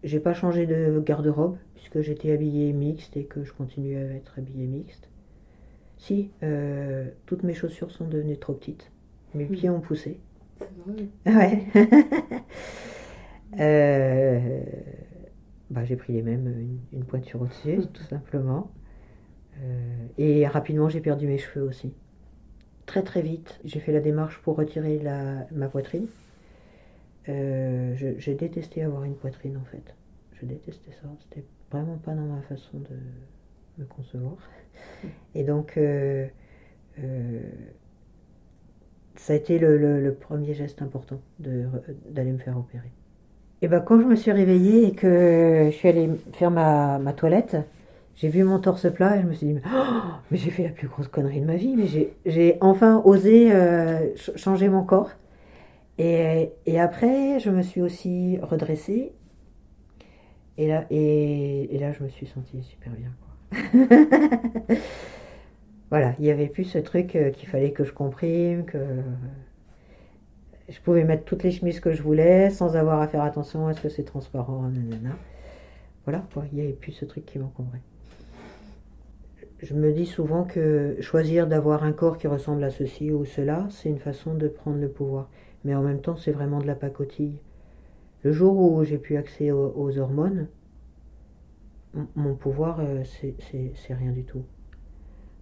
J'ai 0.04 0.20
pas 0.20 0.34
changé 0.34 0.66
de 0.66 1.02
garde-robe 1.06 1.58
puisque 1.76 2.02
j'étais 2.02 2.32
habillée 2.32 2.74
mixte 2.74 3.18
et 3.18 3.26
que 3.26 3.44
je 3.44 3.54
continue 3.54 3.98
à 3.98 4.16
être 4.16 4.40
habillée 4.40 4.68
mixte. 4.68 5.10
Si, 5.98 6.32
euh, 6.44 7.10
toutes 7.26 7.44
mes 7.44 7.54
chaussures 7.54 7.92
sont 7.92 8.08
devenues 8.08 8.38
trop 8.38 8.54
petites. 8.54 8.92
Mes 9.34 9.46
pieds 9.46 9.70
ont 9.70 9.82
poussé. 9.82 10.20
C'est 10.60 10.70
vrai. 10.86 11.10
Ouais. 11.26 11.66
Euh, 13.60 14.64
bah, 15.70 15.84
j'ai 15.86 15.96
pris 15.96 16.14
les 16.14 16.22
mêmes, 16.22 16.48
une, 16.48 16.80
une 17.00 17.06
pointure 17.06 17.42
au-dessus, 17.42 17.80
tout 17.94 18.04
simplement. 18.04 18.72
Euh, 19.62 20.08
et 20.18 20.48
rapidement, 20.48 20.90
j'ai 20.90 21.02
perdu 21.02 21.28
mes 21.28 21.38
cheveux 21.38 21.66
aussi. 21.66 21.94
Très 22.86 23.04
très 23.04 23.22
vite, 23.22 23.60
j'ai 23.66 23.80
fait 23.80 23.92
la 23.92 24.00
démarche 24.02 24.40
pour 24.42 24.56
retirer 24.58 25.00
la, 25.00 25.48
ma 25.52 25.68
poitrine. 25.70 26.08
Euh, 27.30 27.94
j'ai 28.18 28.36
détesté 28.36 28.84
avoir 28.84 29.04
une 29.04 29.16
poitrine 29.16 29.58
en 29.58 29.66
fait. 29.66 29.96
Je 30.34 30.46
détestais 30.46 30.92
ça. 30.92 31.08
C'était 31.22 31.46
vraiment 31.72 31.98
pas 31.98 32.14
dans 32.14 32.26
ma 32.26 32.42
façon 32.42 32.80
de 32.80 32.96
me 33.82 33.86
concevoir. 33.86 34.36
Et 35.36 35.44
donc, 35.44 35.78
euh, 35.78 36.28
euh, 37.00 37.42
ça 39.16 39.34
a 39.34 39.36
été 39.36 39.60
le, 39.60 39.78
le- 39.78 40.02
le 40.02 40.14
premier 40.14 40.54
geste 40.54 40.82
important 40.82 41.20
d'aller 41.40 42.32
me 42.32 42.38
faire 42.38 42.58
opérer. 42.58 42.92
Et 43.62 43.68
ben 43.68 43.80
quand 43.80 44.00
je 44.02 44.06
me 44.06 44.16
suis 44.16 44.32
réveillée 44.32 44.88
et 44.88 44.92
que 44.94 45.68
je 45.72 45.76
suis 45.76 45.88
allée 45.88 46.10
faire 46.34 46.52
ma, 46.52 47.00
ma 47.00 47.14
toilette, 47.14 47.58
j'ai 48.16 48.28
vu 48.30 48.44
mon 48.44 48.60
torse 48.60 48.92
plat 48.92 49.18
et 49.18 49.22
je 49.22 49.28
me 49.28 49.34
suis 49.34 49.48
dit, 49.48 49.54
mais, 49.54 49.62
oh, 49.74 49.84
mais 50.32 50.38
j'ai 50.38 50.52
fait 50.52 50.64
la 50.64 50.70
plus 50.70 50.88
grosse 50.88 51.08
connerie 51.08 51.40
de 51.42 51.46
ma 51.46 51.56
vie, 51.56 51.76
mais 51.78 51.88
j'ai- 52.26 52.58
enfin 52.62 53.02
osé 53.06 53.50
ch- 53.50 54.32
changer 54.36 54.70
mon 54.70 54.84
corps. 54.84 55.12
Et, 55.98 56.52
et 56.66 56.80
après, 56.80 57.40
je 57.40 57.50
me 57.50 57.62
suis 57.62 57.82
aussi 57.82 58.40
redressée. 58.42 59.14
Et 60.58 60.68
là, 60.68 60.86
et, 60.90 61.76
et 61.76 61.80
là, 61.80 61.92
je 61.92 62.04
me 62.04 62.10
suis 62.10 62.28
sentie 62.28 62.64
super 62.64 62.94
bien. 62.94 63.12
voilà, 65.90 66.16
il 66.20 66.26
n'y 66.26 66.32
avait 66.32 66.48
plus 66.48 66.64
ce 66.64 66.78
truc 66.80 67.16
euh, 67.16 67.32
qu'il 67.32 67.48
fallait 67.48 67.72
que 67.72 67.84
je 67.84 67.94
comprime, 67.94 68.66
que 68.66 68.78
je 70.70 70.80
pouvais 70.80 71.04
mettre 71.04 71.26
toutes 71.26 71.44
les 71.44 71.52
chemises 71.52 71.80
que 71.80 71.94
je 71.94 72.02
voulais 72.02 72.50
sans 72.50 72.76
avoir 72.76 73.02
à 73.02 73.08
faire 73.08 73.22
attention 73.22 73.68
à 73.68 73.74
ce 73.74 73.82
que 73.82 73.90
c'est 73.90 74.04
transparent, 74.04 74.64
nanana. 74.70 75.16
Voilà, 76.06 76.24
quoi, 76.34 76.46
il 76.52 76.56
n'y 76.58 76.62
avait 76.64 76.74
plus 76.74 76.92
ce 76.92 77.06
truc 77.06 77.26
qui 77.26 77.40
m'encombrait. 77.40 77.82
Je 79.62 79.74
me 79.74 79.94
dis 79.94 80.06
souvent 80.06 80.44
que 80.44 80.98
choisir 81.00 81.48
d'avoir 81.48 81.84
un 81.84 81.94
corps 81.94 82.18
qui 82.18 82.28
ressemble 82.28 82.64
à 82.64 82.70
ceci 82.70 83.12
ou 83.12 83.24
cela, 83.24 83.68
c'est 83.70 83.90
une 83.90 84.00
façon 84.00 84.34
de 84.34 84.48
prendre 84.48 84.78
le 84.78 84.90
pouvoir. 84.90 85.30
Mais 85.64 85.76
en 85.76 85.82
même 85.82 86.02
temps, 86.02 86.16
c'est 86.16 86.32
vraiment 86.32 86.60
de 86.60 86.68
la 86.68 86.76
pacotille. 86.76 87.40
Le 88.24 88.32
jour 88.32 88.58
où 88.58 88.84
j'ai 88.84 88.98
pu 88.98 89.18
accéder 89.18 89.52
aux, 89.52 89.98
hormones, 89.98 90.48
mon 92.16 92.36
pouvoir, 92.36 92.80
euh, 92.80 93.04
c'est- 93.04 93.94
rien 93.94 94.12
du 94.12 94.24
tout. 94.24 94.44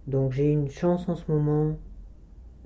Donc 0.06 0.32
j'ai 0.32 0.50
une 0.50 0.68
chance 0.68 1.08
en 1.08 1.14
ce 1.14 1.30
moment 1.30 1.76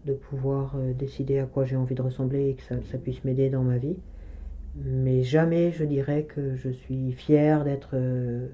de 0.07 0.15
pouvoir 0.15 0.75
euh, 0.77 0.93
décider 0.95 1.39
à 1.39 1.47
quoi 1.47 1.65
j'ai 1.65 1.77
envie 1.77 1.95
de 1.95 2.03
ressembler 2.03 2.51
et 2.51 2.55
que 2.55 2.63
ça, 2.63 2.99
puisse 2.99 3.23
m'aider 3.25 3.51
dans 3.51 3.63
ma 3.63 3.77
vie. 3.77 3.97
Mais 4.77 5.23
jamais 5.23 5.73
je 5.73 5.85
dirais 5.85 6.25
que 6.25 6.55
je 6.57 6.71
suis 6.71 7.13
fière 7.13 7.65
d'être 7.65 7.91
euh, 7.95 8.49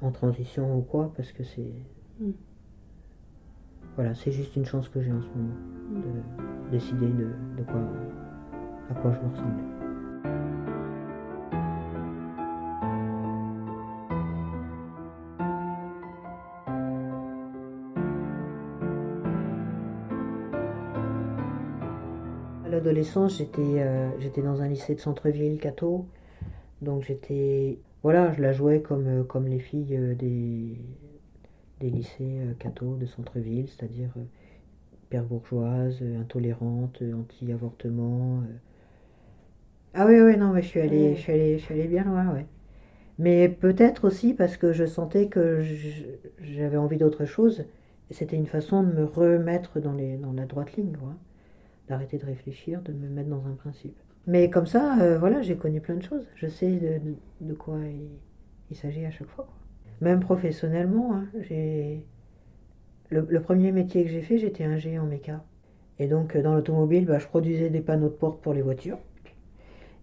en 0.00 0.10
transition 0.10 0.76
ou 0.76 0.82
quoi, 0.82 1.12
parce 1.16 1.32
que 1.32 1.44
c'est... 1.44 1.72
Mm. 2.20 2.30
Voilà, 3.96 4.12
c'est 4.14 4.32
juste 4.32 4.56
une 4.56 4.64
chance 4.64 4.88
que 4.88 5.00
j'ai 5.00 5.12
en 5.12 5.22
ce 5.22 5.28
moment 5.28 5.54
de 5.90 6.70
décider 6.72 7.06
de, 7.06 7.62
quoi, 7.62 7.80
à 8.90 8.94
quoi 8.94 9.12
je 9.12 9.20
me 9.20 9.30
ressemble. 9.30 9.62
À 22.64 22.68
l'adolescence, 22.68 23.38
j'étais 23.38 23.62
euh, 23.62 24.08
j'étais 24.18 24.42
dans 24.42 24.60
un 24.60 24.66
lycée 24.66 24.96
de 24.96 25.00
centre-ville, 25.00 25.58
Cato. 25.60 26.06
Donc 26.82 27.04
j'étais. 27.04 27.78
Voilà, 28.02 28.32
je 28.32 28.42
la 28.42 28.52
jouais 28.52 28.82
comme, 28.82 29.06
euh, 29.06 29.40
les 29.46 29.60
filles 29.60 29.96
euh, 29.96 30.14
des, 30.14 30.76
des 31.80 31.90
lycées 31.90 32.40
euh, 32.40 32.54
Cato 32.58 32.96
de 32.96 33.06
centre-ville, 33.06 33.68
c'est-à-dire 33.68 34.10
euh, 34.16 34.24
hyper 35.04 35.24
bourgeoise, 35.24 35.98
euh, 36.02 36.20
intolérante, 36.20 37.02
euh, 37.02 37.14
anti-avortement. 37.14 38.42
Ah 39.94 40.06
oui, 40.06 40.20
oui, 40.20 40.36
non, 40.36 40.52
mais 40.52 40.62
je 40.62 40.68
suis 40.68 40.80
allée, 40.80 41.14
je 41.14 41.20
suis 41.20 41.32
allée, 41.32 41.58
je 41.58 41.64
suis 41.64 41.74
allée 41.74 41.86
bien 41.88 42.04
loin, 42.04 42.28
ouais. 42.32 42.46
Mais 43.18 43.48
peut-être 43.48 44.06
aussi 44.06 44.34
parce 44.34 44.56
que 44.58 44.72
je 44.72 44.86
sentais 44.86 45.28
que 45.28 45.62
j'avais 46.40 46.78
envie 46.78 46.98
d'autre 46.98 47.24
chose. 47.26 47.66
Et 48.10 48.14
C'était 48.14 48.36
une 48.36 48.46
façon 48.46 48.82
de 48.84 48.92
me 48.92 49.04
remettre 49.04 49.80
dans, 49.80 49.92
les, 49.94 50.16
dans 50.18 50.32
la 50.32 50.46
droite 50.46 50.74
ligne, 50.76 50.96
quoi. 50.98 51.14
D'arrêter 51.88 52.18
de 52.18 52.26
réfléchir, 52.26 52.82
de 52.82 52.92
me 52.92 53.08
mettre 53.08 53.30
dans 53.30 53.46
un 53.46 53.54
principe. 53.54 53.96
Mais 54.26 54.50
comme 54.50 54.66
ça, 54.66 54.98
euh, 55.00 55.18
voilà, 55.18 55.40
j'ai 55.42 55.56
connu 55.56 55.80
plein 55.80 55.94
de 55.96 56.02
choses. 56.02 56.26
Je 56.36 56.46
sais 56.46 56.70
de, 56.78 56.98
de- 56.98 57.16
de 57.40 57.54
quoi 57.54 57.78
il, 57.86 58.08
il 58.70 58.76
s'agit 58.76 59.04
à 59.06 59.10
chaque 59.10 59.28
fois, 59.28 59.44
quoi. 59.46 59.54
Même 60.00 60.20
professionnellement, 60.20 61.14
hein, 61.14 61.26
j'ai... 61.40 62.04
Le, 63.10 63.40
premier 63.40 63.70
métier 63.70 64.04
que 64.04 64.10
j'ai 64.10 64.22
fait, 64.22 64.38
j'étais 64.38 64.64
ingé 64.64 64.98
en 64.98 65.06
méca. 65.06 65.44
Et 66.00 66.08
donc, 66.08 66.34
euh, 66.34 66.42
dans 66.42 66.54
l'automobile, 66.54 67.06
bah, 67.06 67.18
je 67.18 67.26
produisais 67.26 67.70
des 67.70 67.80
panneaux 67.80 68.08
de 68.08 68.14
porte 68.14 68.42
pour 68.42 68.54
les 68.54 68.62
voitures. 68.62 68.98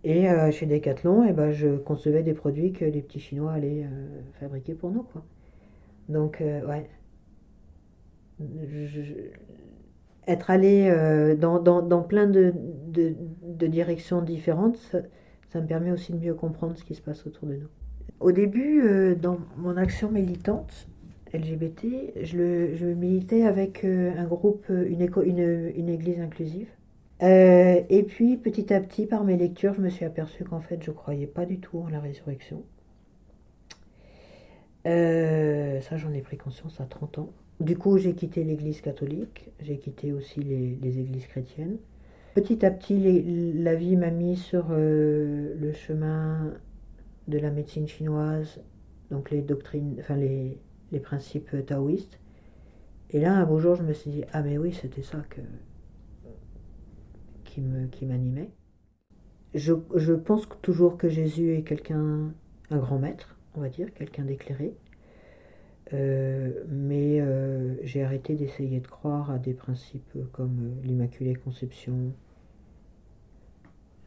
Et 0.03 0.29
euh, 0.29 0.51
chez 0.51 0.65
Decathlon, 0.65 1.25
eh 1.27 1.33
ben, 1.33 1.51
je 1.51 1.77
concevais 1.77 2.23
des 2.23 2.33
produits 2.33 2.73
que 2.73 2.85
les 2.85 3.01
petits 3.01 3.19
Chinois 3.19 3.53
allaient 3.53 3.85
euh, 3.85 4.21
fabriquer 4.39 4.73
pour 4.73 4.89
nous. 4.89 5.05
Donc, 6.09 6.41
euh, 6.41 6.65
ouais. 6.65 6.89
Être 10.27 10.49
allé 10.49 10.91
dans, 11.37 12.03
plein 12.03 12.25
de, 12.25 12.53
directions 13.67 14.23
différentes, 14.23 14.77
ça 15.49 15.61
me 15.61 15.67
permet 15.67 15.91
aussi 15.91 16.11
de 16.11 16.17
mieux 16.17 16.33
comprendre 16.33 16.75
ce 16.75 16.83
qui 16.83 16.95
se 16.95 17.01
passe 17.01 17.27
autour 17.27 17.47
de 17.47 17.55
nous. 17.55 17.80
Au 18.21 18.31
début, 18.31 18.81
euh, 18.83 19.15
dans 19.15 19.39
mon 19.57 19.77
action 19.77 20.11
militante 20.11 20.87
LGBT, 21.33 22.13
je, 22.23 22.37
le, 22.37 22.75
je 22.75 22.85
militais 22.85 23.43
avec 23.43 23.83
euh, 23.83 24.11
un 24.17 24.25
groupe, 24.25 24.65
euh, 24.69 24.87
une, 24.89 25.01
éco- 25.01 25.23
une, 25.23 25.89
église 25.89 26.19
inclusive. 26.19 26.67
Et 27.23 28.03
puis, 28.07 28.37
petit 28.37 28.73
à 28.73 28.79
petit, 28.79 29.05
par 29.05 29.23
mes 29.23 29.37
lectures, 29.37 29.73
je 29.75 29.81
me 29.81 29.89
suis 29.89 30.05
aperçue 30.05 30.43
qu'en 30.43 30.59
fait, 30.61 30.81
je 30.83 30.89
ne 30.91 30.95
croyais 30.95 31.27
pas 31.27 31.45
du 31.45 31.59
tout 31.59 31.77
en 31.79 31.87
la 31.89 31.99
résurrection. 31.99 32.63
Ça, 34.85 35.97
j'en 35.97 36.11
ai 36.13 36.21
pris 36.21 36.37
conscience 36.37 36.79
à 36.81 36.85
30 36.85 37.19
ans. 37.19 37.29
Du 37.59 37.77
coup, 37.77 37.97
j'ai 37.99 38.13
quitté 38.13 38.43
l'église 38.43 38.81
catholique, 38.81 39.51
j'ai 39.61 39.77
quitté 39.77 40.13
aussi 40.13 40.39
les, 40.41 40.77
les 40.81 40.99
églises 40.99 41.27
chrétiennes. 41.27 41.77
Petit 42.33 42.65
à 42.65 42.71
petit, 42.71 42.97
les- 42.97 43.53
la 43.53 43.75
vie 43.75 43.95
m'a 43.97 44.09
mis 44.09 44.35
sur 44.35 44.69
le 44.69 45.71
chemin 45.73 46.53
de 47.27 47.37
la 47.37 47.51
médecine 47.51 47.87
chinoise, 47.87 48.61
donc 49.09 49.31
les 49.31 49.41
doctrines, 49.41 49.95
enfin 49.99 50.15
les, 50.15 50.57
les 50.91 50.99
principes 50.99 51.65
taoïstes. 51.65 52.19
Et 53.11 53.19
là, 53.19 53.35
un 53.35 53.45
beau 53.45 53.59
jour, 53.59 53.75
je 53.75 53.83
me 53.83 53.93
suis 53.93 54.11
dit, 54.11 54.23
ah 54.31 54.41
mais 54.41 54.57
oui, 54.57 54.73
c'était 54.73 55.03
ça 55.03 55.23
que, 55.29 55.41
qui 57.43 57.61
me, 57.61 57.87
qui 57.87 58.05
m'animait. 58.05 58.49
Je, 59.53 59.73
je 59.95 60.13
pense 60.13 60.47
toujours 60.61 60.97
que 60.97 61.09
Jésus 61.09 61.53
est 61.55 61.63
quelqu'un, 61.63 62.31
un 62.69 62.77
grand 62.77 62.99
maître, 62.99 63.35
on 63.55 63.59
va 63.59 63.69
dire, 63.69 63.93
quelqu'un 63.93 64.23
d'éclairé. 64.23 64.73
Euh, 65.93 66.63
mais 66.69 67.19
euh, 67.19 67.75
j'ai 67.83 68.03
arrêté 68.03 68.35
d'essayer 68.35 68.79
de 68.79 68.87
croire 68.87 69.29
à 69.29 69.37
des 69.37 69.53
principes 69.53 70.17
comme 70.31 70.57
euh, 70.61 70.87
l'Immaculée 70.87 71.35
Conception, 71.35 72.13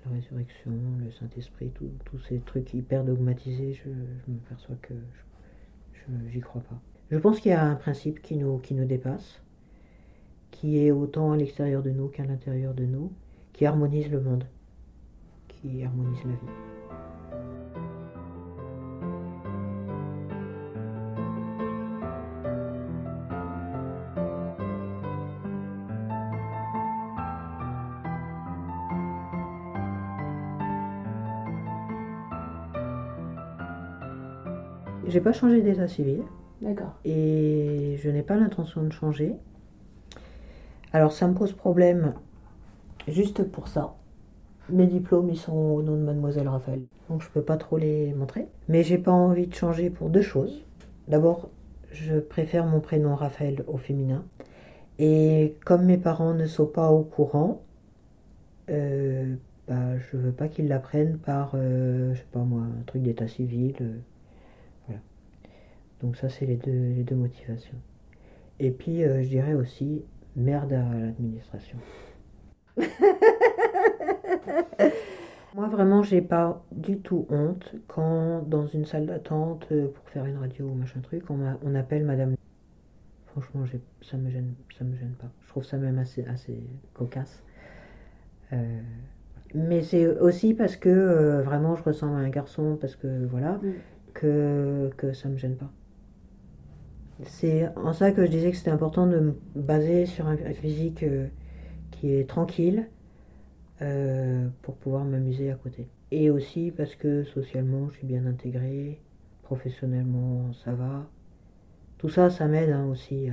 la 0.07 0.13
résurrection, 0.13 0.71
le 1.05 1.11
Saint-Esprit, 1.11 1.71
tous 2.05 2.19
ces 2.29 2.39
trucs 2.41 2.73
hyper 2.75 3.05
dogmatisés, 3.05 3.73
je, 3.75 3.89
je 3.91 4.33
m'aperçois 4.33 4.77
que 4.83 4.95
je- 5.93 6.31
j'y 6.31 6.41
crois 6.41 6.63
pas. 6.63 6.81
Je 7.11 7.19
pense 7.19 7.41
qu'il 7.41 7.51
y 7.51 7.55
a 7.55 7.65
un 7.65 7.75
principe 7.77 8.21
qui 8.23 8.37
nous, 8.37 8.59
qui 8.59 8.75
nous 8.75 8.85
dépasse, 8.85 9.41
qui 10.51 10.79
est 10.79 10.91
autant 10.91 11.33
à 11.33 11.37
l'extérieur 11.37 11.83
de 11.83 11.91
nous 11.91 12.09
qu'à 12.09 12.25
l'intérieur 12.25 12.75
de 12.75 12.85
nous, 12.85 13.13
qui 13.53 13.67
harmonise 13.67 14.11
le 14.11 14.21
monde, 14.21 14.45
qui 15.49 15.85
harmonise 15.85 16.23
la 16.25 16.33
vie. 16.33 17.14
J'ai 35.07 35.21
pas 35.21 35.33
changé 35.33 35.61
d'état 35.63 35.89
civil. 35.89 36.23
D'accord. 36.63 36.95
et 37.05 37.97
je 38.03 38.09
n'ai 38.09 38.23
pas 38.23 38.37
l'intention 38.37 38.83
de 38.85 38.93
changer. 38.93 39.35
Alors 40.93 41.13
ça 41.13 41.27
me 41.27 41.35
pose 41.35 41.53
problème 41.53 42.15
juste 43.09 43.43
pour 43.43 43.69
ça. 43.69 43.95
Mes 44.71 44.87
diplômes 44.87 45.29
ils 45.29 45.37
sont 45.37 45.53
au 45.53 45.83
nom 45.83 45.97
de 45.97 46.03
mademoiselle 46.03 46.49
Raphaël, 46.49 46.83
donc 47.11 47.23
je 47.23 47.29
peux 47.29 47.43
pas 47.43 47.57
trop 47.59 47.77
les 47.77 48.15
montrer. 48.15 48.47
Mais 48.69 48.83
j'ai 48.83 48.97
pas 48.99 49.11
envie 49.13 49.47
de 49.47 49.55
changer 49.55 49.91
pour 49.91 50.09
deux 50.09 50.23
choses. 50.23 50.65
D'abord, 51.09 51.51
je 51.91 52.19
préfère 52.19 52.65
mon 52.65 52.81
prénom 52.81 53.15
Raphaël 53.15 53.63
au 53.67 53.77
féminin. 53.77 54.25
Et 54.99 55.57
comme 55.67 55.85
mes 55.85 55.99
parents 55.99 56.33
ne 56.35 56.47
sont 56.47 56.67
pas 56.67 56.91
au 56.91 57.03
courant, 57.03 57.61
euh, 58.71 59.35
bah, 59.69 59.99
je 59.99 60.17
veux 60.17 60.33
pas 60.33 60.49
qu'ils 60.49 60.69
l'apprennent 60.69 61.19
par, 61.19 61.53
euh, 61.55 62.15
je 62.15 62.21
sais 62.21 62.27
pas 62.33 62.39
moi, 62.41 62.63
un 62.63 62.83
truc 62.87 63.03
d'état 63.03 63.29
civil. 63.29 63.75
euh. 63.83 63.99
Donc 66.05 66.17
ça, 66.19 66.29
c'est 66.29 66.45
les 66.45 66.57
deux, 66.57 66.71
les 66.95 67.03
deux 67.03 67.15
motivations. 67.15 67.79
Et 68.61 68.71
puis, 68.71 69.03
euh, 69.05 69.23
je 69.23 69.29
dirais 69.29 69.55
aussi, 69.55 70.03
merde 70.37 70.75
à 70.75 70.83
l'administration. 70.83 71.79
Moi, 75.55 75.69
vraiment, 75.69 76.03
j'ai 76.03 76.21
pas 76.21 76.63
du 76.73 76.99
tout 76.99 77.27
honte 77.31 77.75
quand, 77.89 78.43
dans 78.47 78.67
une 78.67 78.85
salle 78.85 79.07
d'attente, 79.07 79.67
euh, 79.73 79.89
pour 79.89 80.07
faire 80.11 80.27
une 80.27 80.37
radio 80.37 80.67
ou 80.67 80.75
machin 80.75 81.01
truc, 81.01 81.31
on, 81.31 81.39
on 81.63 81.75
appelle 81.75 82.05
madame. 82.05 82.35
Franchement, 83.29 83.65
j'ai- 83.65 83.81
ça 84.03 84.19
me 84.19 84.29
gêne, 84.29 84.53
ça 84.79 84.85
me 84.85 84.95
gêne 84.97 85.15
pas. 85.19 85.31
Je 85.45 85.49
trouve 85.49 85.65
ça 85.65 85.79
même 85.79 85.99
assez, 85.99 86.25
assez 86.27 86.61
cocasse. 86.93 87.43
Euh, 88.53 88.81
mais 89.55 89.83
c'est 89.83 90.07
aussi 90.19 90.53
parce 90.53 90.77
que 90.77 90.91
euh, 90.91 91.41
vraiment 91.43 91.77
je 91.77 91.83
ressemble 91.85 92.17
à 92.17 92.19
un 92.19 92.29
garçon, 92.29 92.77
parce 92.79 92.95
que 92.97 93.25
voilà, 93.27 93.53
Mm. 93.63 93.73
que, 94.13 94.91
que 94.99 95.13
ça 95.15 95.29
me 95.29 95.37
gêne 95.39 95.57
pas. 95.57 95.71
C'est 97.23 97.69
en 97.77 97.93
ça 97.93 98.11
que 98.11 98.27
je 98.27 98.31
disais 98.31 98.51
que 98.51 98.57
c'était 98.57 98.71
important 98.71 99.07
de 99.07 99.19
me 99.21 99.41
baser 99.55 100.07
sur 100.07 100.27
un 100.27 100.37
physique 100.37 101.05
euh, 101.05 101.29
qui 101.93 102.13
est 102.13 102.29
tranquille 102.29 102.89
euh, 103.83 104.49
pour 104.63 104.77
pouvoir 104.77 105.05
m'amuser 105.05 105.51
à 105.51 105.55
côté. 105.55 105.89
Et 106.11 106.31
aussi 106.31 106.73
parce 106.77 106.97
que 106.97 107.23
socialement 107.23 107.89
je 107.91 107.99
suis 107.99 108.07
bien 108.07 108.27
intégrée, 108.27 109.01
professionnellement 109.43 110.53
ça 110.65 110.73
va. 110.73 111.09
Tout 111.99 112.09
ça, 112.09 112.31
ça 112.31 112.47
m'aide 112.47 112.71
hein, 112.71 112.87
aussi 112.87 113.29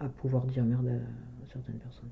à, 0.00 0.08
pouvoir 0.08 0.46
dire 0.46 0.64
merde 0.64 0.88
à 0.88 1.52
certaines 1.52 1.78
personnes. 1.78 2.10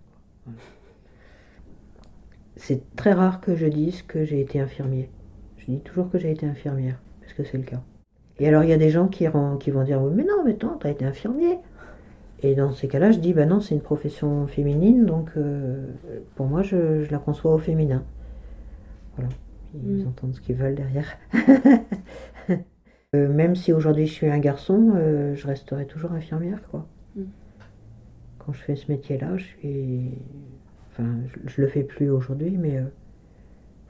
C'est 2.56 2.95
très 2.97 3.12
rare 3.12 3.40
que 3.40 3.54
je 3.54 3.66
dise 3.66 4.02
que 4.02 4.25
j'ai 4.25 4.40
été 4.40 4.61
infirmier. 4.61 5.09
Je 5.59 5.66
dis 5.66 5.80
toujours 5.80 6.11
que 6.11 6.18
j'ai 6.18 6.33
été 6.33 6.47
infirmière, 6.47 7.00
parce 7.21 7.33
que 7.33 7.45
c'est 7.45 7.59
le 7.59 7.64
cas. 7.64 7.83
Et 8.38 8.49
alors 8.49 8.64
il 8.64 8.71
y 8.71 8.73
a 8.73 8.78
des 8.78 8.90
gens 8.90 9.09
qui, 9.09 9.26
qui 9.61 9.71
vont 9.71 9.85
dire 9.85 10.02
oui, 10.02 10.12
mais 10.14 10.25
non, 10.25 10.45
mais 10.45 10.52
attends, 10.52 10.76
t'as 10.78 10.90
été 10.90 11.05
infirmier. 11.05 11.59
Et 12.40 12.55
dans 12.55 12.73
ces 12.73 12.88
cas-là, 12.88 13.12
je 13.12 13.19
dis 13.19 13.33
bah 13.35 13.47
non, 13.47 13.61
c'est 13.61 13.75
une 13.75 13.83
profession 13.83 14.47
féminine, 14.47 15.07
donc 15.07 15.31
euh, 15.37 15.87
pour 16.37 16.47
moi, 16.47 16.62
je, 16.62 17.05
je 17.05 17.12
la 17.12 17.19
conçois 17.19 17.55
au 17.55 17.59
féminin. 17.59 18.07
Voilà. 19.16 19.31
Ils 19.75 20.05
Mm. 20.05 20.07
entendent 20.07 20.35
ce 20.35 20.40
qu'ils 20.40 20.57
veulent 20.57 20.75
derrière. 20.75 21.16
Euh, 23.14 23.28
même 23.33 23.55
si 23.57 23.73
aujourd'hui 23.73 24.07
je 24.07 24.12
suis 24.12 24.28
un 24.28 24.38
garçon, 24.38 24.93
euh, 24.97 25.35
je 25.35 25.47
resterai 25.47 25.87
toujours 25.87 26.12
infirmière, 26.12 26.61
quoi. 26.71 26.88
Mm. 27.14 27.26
Quand 28.38 28.52
je 28.55 28.62
fais 28.62 28.76
ce 28.76 28.90
métier-là, 28.90 29.37
je 29.37 29.45
suis. 29.45 30.25
Enfin, 30.90 31.19
je, 31.26 31.50
je 31.50 31.61
le 31.61 31.69
fais 31.69 31.85
plus 31.85 32.09
aujourd'hui, 32.11 32.57
mais 32.57 32.83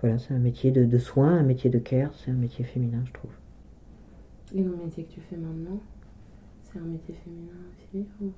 voilà, 0.00 0.18
c'est 0.18 0.32
un 0.32 0.38
métier 0.38 0.70
de, 0.70 0.84
de 0.86 0.98
soins, 0.98 1.36
un 1.36 1.42
métier 1.42 1.68
de 1.70 1.78
care, 1.78 2.14
c'est 2.14 2.30
un 2.30 2.34
métier 2.34 2.64
féminin, 2.64 3.02
je 3.06 3.12
trouve. 3.12 3.30
Et 4.56 4.62
le 4.62 4.74
métier 4.74 5.04
que 5.04 5.12
tu 5.12 5.20
fais 5.20 5.36
maintenant, 5.36 5.78
c'est 6.62 6.78
un 6.78 6.82
métier 6.82 7.14
féminin 7.22 7.52
aussi 7.74 8.06
ou... 8.22 8.32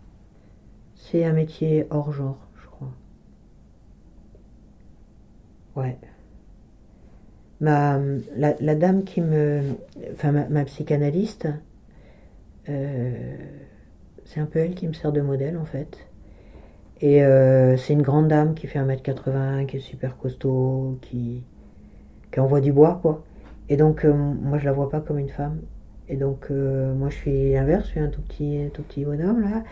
C'est 0.96 1.24
un 1.24 1.32
métier 1.32 1.86
hors 1.90 2.10
genre, 2.12 2.48
je 2.60 2.66
crois. 2.66 2.92
Ouais. 5.76 5.96
Ma, 7.60 8.00
la, 8.36 8.74
dame 8.74 9.04
qui 9.04 9.20
me. 9.20 9.62
Enfin, 10.12 10.32
ma, 10.32 10.48
ma 10.48 10.64
psychanalyste, 10.64 11.48
euh, 12.68 13.36
c'est 14.24 14.40
un 14.40 14.46
peu 14.46 14.58
elle 14.58 14.74
qui 14.74 14.88
me 14.88 14.94
sert 14.94 15.12
de 15.12 15.20
modèle 15.20 15.56
en 15.56 15.66
fait. 15.66 16.08
Et 17.00 17.22
euh, 17.22 17.76
c'est 17.76 17.92
une 17.92 18.02
grande 18.02 18.26
dame 18.26 18.54
qui 18.54 18.66
fait 18.66 18.80
1m80, 18.80 19.66
qui 19.66 19.76
est 19.76 19.80
super 19.80 20.18
costaud, 20.18 20.98
qui, 21.00 21.44
qui 22.32 22.40
envoie 22.40 22.60
du 22.60 22.72
bois, 22.72 22.98
quoi. 23.00 23.22
Et 23.68 23.76
donc, 23.76 24.04
euh, 24.04 24.12
moi, 24.12 24.58
je 24.58 24.64
la 24.64 24.72
vois 24.72 24.90
pas 24.90 25.00
comme 25.00 25.18
une 25.20 25.28
femme. 25.28 25.60
Et 26.08 26.16
donc, 26.16 26.46
euh, 26.50 26.94
moi, 26.94 27.10
je 27.10 27.16
suis 27.16 27.52
l'inverse, 27.52 27.84
je 27.84 27.90
suis 27.90 28.00
un 28.00 28.08
tout 28.08 28.22
petit, 28.22 28.70
tout 28.72 28.82
petit 28.82 29.04
bonhomme, 29.04 29.42
là. 29.42 29.62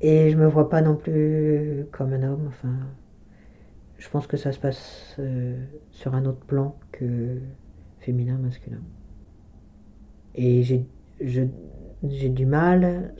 Et 0.00 0.30
je 0.30 0.36
me 0.36 0.46
vois 0.46 0.68
pas 0.68 0.82
non 0.82 0.94
plus 0.94 1.86
comme 1.90 2.12
un 2.12 2.22
homme. 2.22 2.46
Enfin, 2.48 2.74
je 3.98 4.08
pense 4.10 4.26
que 4.26 4.36
ça 4.36 4.52
se 4.52 4.58
passe 4.58 5.16
euh, 5.18 5.56
sur 5.90 6.14
un 6.14 6.26
autre 6.26 6.44
plan 6.46 6.76
que 6.92 7.38
féminin, 8.00 8.36
masculin. 8.36 8.80
Et 10.34 10.62
j'ai 10.62 12.28
du 12.28 12.44
mal, 12.44 13.14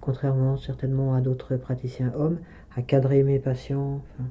contrairement 0.00 0.58
certainement 0.58 1.14
à 1.14 1.22
d'autres 1.22 1.56
praticiens 1.56 2.12
hommes, 2.14 2.38
à 2.76 2.82
cadrer 2.82 3.22
mes 3.22 3.38
patients. 3.38 4.02
Enfin, 4.04 4.28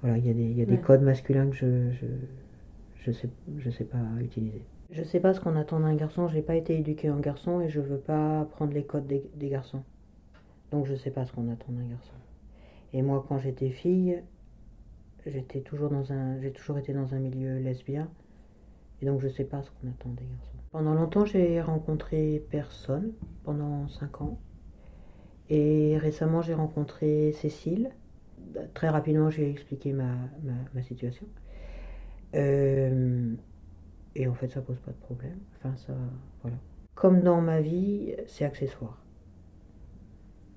voilà, 0.00 0.16
il 0.16 0.26
y 0.26 0.30
a 0.30 0.32
des, 0.32 0.52
y 0.52 0.62
a 0.62 0.64
des 0.64 0.78
codes 0.78 1.02
masculins 1.02 1.48
que 1.50 1.56
je, 1.56 1.90
je, 1.90 2.06
je 3.04 3.12
sais, 3.12 3.28
je 3.58 3.68
sais 3.68 3.84
pas 3.84 3.98
utiliser. 4.22 4.64
Je 4.90 5.02
sais 5.02 5.20
pas 5.20 5.34
ce 5.34 5.40
qu'on 5.40 5.56
attend 5.56 5.80
d'un 5.80 5.94
garçon, 5.94 6.28
j'ai 6.28 6.40
pas 6.40 6.54
été 6.54 6.78
éduquée 6.78 7.10
en 7.10 7.18
garçon 7.18 7.60
et 7.60 7.68
je 7.68 7.80
veux 7.80 7.98
pas 7.98 8.46
prendre 8.52 8.72
les 8.72 8.84
codes 8.84 9.06
des, 9.06 9.48
garçons. 9.48 9.82
Donc 10.70 10.86
je 10.86 10.94
sais 10.94 11.10
pas 11.10 11.26
ce 11.26 11.32
qu'on 11.32 11.50
attend 11.50 11.72
d'un 11.72 11.86
garçon. 11.86 12.14
Et 12.94 13.02
moi 13.02 13.24
quand 13.28 13.38
j'étais 13.38 13.70
fille, 13.70 14.22
j'étais 15.26 15.60
toujours 15.60 15.90
dans 15.90 16.10
un 16.12 16.40
j'ai 16.40 16.52
toujours 16.52 16.78
été 16.78 16.94
dans 16.94 17.14
un 17.14 17.18
milieu 17.18 17.58
lesbien 17.58 18.08
et 19.02 19.06
donc 19.06 19.20
je 19.20 19.28
sais 19.28 19.44
pas 19.44 19.62
ce 19.62 19.70
qu'on 19.70 19.88
attend 19.88 20.08
des 20.10 20.24
garçons. 20.24 20.58
Pendant 20.70 20.94
longtemps, 20.94 21.24
j'ai 21.24 21.60
rencontré 21.60 22.44
personne 22.50 23.12
pendant 23.44 23.88
5 23.88 24.22
ans. 24.22 24.38
Et 25.50 25.96
récemment, 25.98 26.42
j'ai 26.42 26.54
rencontré 26.54 27.32
Cécile. 27.32 27.90
Très 28.74 28.88
rapidement, 28.88 29.30
j'ai 29.30 29.50
expliqué 29.50 29.92
ma, 29.92 30.12
ma, 30.42 30.54
ma 30.74 30.82
situation. 30.82 31.26
Euh, 32.34 33.34
et 34.18 34.26
en 34.26 34.34
fait, 34.34 34.48
ça 34.48 34.60
pose 34.60 34.80
pas 34.80 34.90
de 34.90 34.96
problème. 34.96 35.38
Enfin, 35.56 35.76
ça, 35.76 35.94
voilà. 36.42 36.56
Comme 36.96 37.20
dans 37.20 37.40
ma 37.40 37.60
vie, 37.60 38.14
c'est 38.26 38.44
accessoire. 38.44 39.00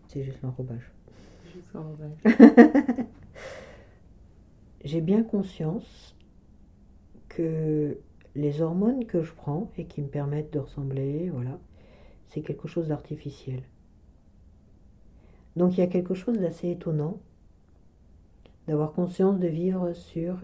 C'est 0.07 0.23
juste 0.23 0.41
l'enrobage. 0.41 0.91
Juste. 1.53 1.69
J'ai 4.83 5.01
bien 5.01 5.21
conscience 5.23 6.17
que 7.29 7.99
les 8.33 8.61
hormones 8.61 9.05
que 9.05 9.21
je 9.21 9.31
prends 9.31 9.71
et 9.77 9.85
qui 9.85 10.01
me 10.01 10.07
permettent 10.07 10.51
de 10.51 10.59
ressembler, 10.59 11.29
voilà, 11.29 11.59
c'est 12.29 12.41
quelque 12.41 12.67
chose 12.67 12.87
d'artificiel. 12.87 13.61
Donc 15.55 15.77
il 15.77 15.81
y 15.81 15.83
a 15.83 15.87
quelque 15.87 16.15
chose 16.15 16.39
d'assez 16.39 16.71
étonnant 16.71 17.19
d'avoir 18.67 18.93
conscience 18.93 19.39
de 19.39 19.47
vivre 19.47 19.93
sur 19.93 20.43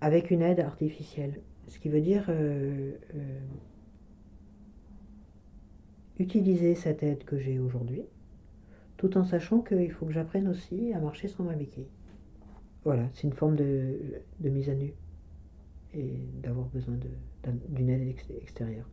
avec 0.00 0.30
une 0.30 0.42
aide 0.42 0.60
artificielle. 0.60 1.40
Ce 1.68 1.78
qui 1.78 1.88
veut 1.88 2.00
dire 2.00 2.24
euh, 2.28 2.92
euh, 3.14 3.40
utiliser 6.18 6.74
cette 6.74 7.02
aide 7.02 7.24
que 7.24 7.38
j'ai 7.38 7.58
aujourd'hui, 7.58 8.02
tout 8.96 9.16
en 9.16 9.24
sachant 9.24 9.60
qu'il 9.60 9.92
faut 9.92 10.06
que 10.06 10.12
j'apprenne 10.12 10.48
aussi 10.48 10.92
à 10.92 11.00
marcher 11.00 11.28
sans 11.28 11.44
ma 11.44 11.54
béquille. 11.54 11.86
Voilà, 12.84 13.08
c'est 13.14 13.24
une 13.24 13.32
forme 13.32 13.56
de, 13.56 13.98
mise 14.40 14.70
à 14.70 14.74
nu 14.74 14.94
et 15.94 16.12
d'avoir 16.42 16.66
besoin 16.66 16.94
d'une 17.68 17.88
aide 17.90 18.08
ex- 18.08 18.24
extérieure. 18.40 18.88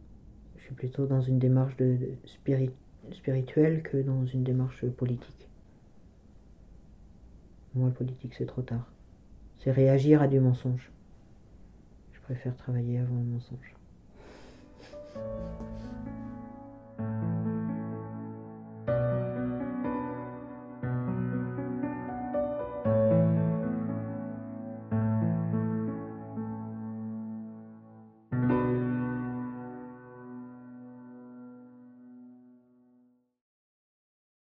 Je 0.58 0.64
suis 0.64 0.76
plutôt 0.76 1.06
dans 1.06 1.22
une 1.22 1.40
démarche 1.40 1.78
de, 1.78 1.98
de 1.98 2.12
spiri- 2.26 2.72
spirituelle 3.12 3.84
que 3.84 3.98
dans 3.98 4.26
une 4.26 4.44
démarche 4.44 4.86
politique. 4.86 5.50
Moi, 7.74 7.90
le 7.90 7.94
politique, 7.94 8.34
c'est 8.38 8.46
trop 8.46 8.62
tard. 8.62 8.92
C'est 9.60 9.72
réagir 9.72 10.22
à 10.22 10.28
du 10.28 10.40
mensonge 10.40 10.92
préfère 12.26 12.56
travailler 12.58 12.98
avant 12.98 13.18
le 13.18 13.24
mensonge. 13.24 13.76